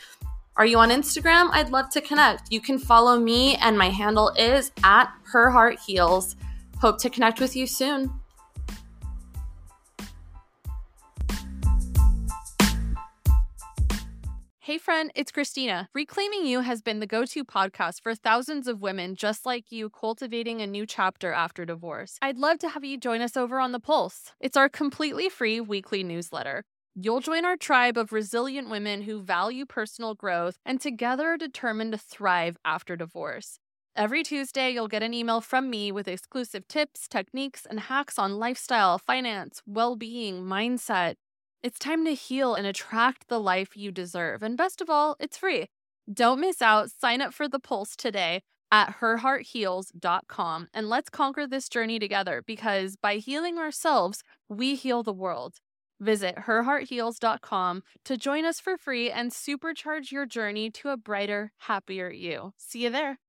Are 0.57 0.65
you 0.65 0.79
on 0.79 0.89
Instagram? 0.89 1.49
I'd 1.51 1.69
love 1.69 1.89
to 1.91 2.01
connect. 2.01 2.51
You 2.51 2.61
can 2.61 2.79
follow 2.79 3.19
me, 3.19 3.55
and 3.57 3.77
my 3.77 3.89
handle 3.89 4.29
is 4.37 4.71
at 4.83 5.11
herheartheals. 5.31 6.35
Hope 6.79 6.97
to 6.99 7.09
connect 7.09 7.39
with 7.39 7.55
you 7.55 7.67
soon. 7.67 8.11
Hey, 14.65 14.79
friend, 14.79 15.11
it's 15.13 15.31
Christina. 15.31 15.89
Reclaiming 15.93 16.47
You 16.47 16.61
has 16.61 16.81
been 16.81 16.99
the 16.99 17.05
go 17.05 17.23
to 17.23 17.45
podcast 17.45 18.01
for 18.01 18.15
thousands 18.15 18.67
of 18.67 18.81
women 18.81 19.15
just 19.15 19.45
like 19.45 19.71
you 19.71 19.91
cultivating 19.91 20.59
a 20.59 20.65
new 20.65 20.87
chapter 20.87 21.31
after 21.31 21.65
divorce. 21.65 22.17
I'd 22.19 22.39
love 22.39 22.57
to 22.61 22.69
have 22.69 22.83
you 22.83 22.97
join 22.97 23.21
us 23.21 23.37
over 23.37 23.59
on 23.59 23.73
The 23.73 23.79
Pulse. 23.79 24.31
It's 24.39 24.57
our 24.57 24.67
completely 24.67 25.29
free 25.29 25.61
weekly 25.61 26.01
newsletter. 26.01 26.63
You'll 26.95 27.19
join 27.19 27.45
our 27.45 27.57
tribe 27.57 27.95
of 27.95 28.11
resilient 28.11 28.71
women 28.71 29.03
who 29.03 29.21
value 29.21 29.67
personal 29.67 30.15
growth 30.15 30.57
and 30.65 30.81
together 30.81 31.27
are 31.27 31.37
determined 31.37 31.91
to 31.91 31.99
thrive 31.99 32.57
after 32.65 32.95
divorce. 32.95 33.59
Every 33.95 34.23
Tuesday, 34.23 34.71
you'll 34.71 34.87
get 34.87 35.03
an 35.03 35.13
email 35.13 35.41
from 35.41 35.69
me 35.69 35.91
with 35.91 36.07
exclusive 36.07 36.67
tips, 36.67 37.07
techniques, 37.07 37.67
and 37.69 37.81
hacks 37.81 38.17
on 38.17 38.39
lifestyle, 38.39 38.97
finance, 38.97 39.61
well 39.67 39.95
being, 39.95 40.41
mindset 40.41 41.17
it's 41.65 41.79
time 41.79 42.05
to 42.05 42.13
heal 42.13 42.53
and 42.53 42.67
attract 42.67 43.27
the 43.27 43.39
life 43.39 43.75
you 43.75 43.91
deserve. 43.91 44.43
And 44.43 44.55
best 44.55 44.81
of 44.81 44.89
all, 44.89 45.15
it's 45.19 45.35
free. 45.35 45.65
Don't 46.13 46.39
miss 46.39 46.61
out. 46.61 46.91
Sign 46.91 47.23
up 47.23 47.33
for 47.33 47.47
the 47.47 47.57
Pulse 47.57 47.95
today 47.95 48.43
at 48.71 48.97
herheartheals.com 49.01 50.67
and 50.75 50.89
let's 50.89 51.09
conquer 51.09 51.47
this 51.47 51.67
journey 51.67 51.97
together 51.97 52.43
because 52.45 52.95
by 52.95 53.15
healing 53.15 53.57
ourselves, 53.57 54.21
we 54.47 54.75
heal 54.75 55.01
the 55.01 55.11
world. 55.11 55.55
Visit 55.99 56.35
herheartheals.com 56.45 57.81
to 58.03 58.15
join 58.15 58.45
us 58.45 58.59
for 58.59 58.77
free 58.77 59.09
and 59.09 59.31
supercharge 59.31 60.11
your 60.11 60.27
journey 60.27 60.69
to 60.69 60.89
a 60.89 60.97
brighter, 60.97 61.51
happier 61.61 62.11
you. 62.11 62.53
See 62.57 62.83
you 62.83 62.91
there. 62.91 63.24